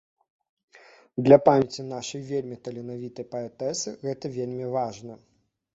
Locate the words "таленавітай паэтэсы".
2.69-3.89